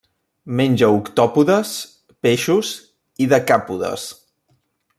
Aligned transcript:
Menja 0.59 0.87
octòpodes, 0.93 1.73
peixos 2.27 2.73
i 3.27 3.29
decàpodes. 3.35 4.09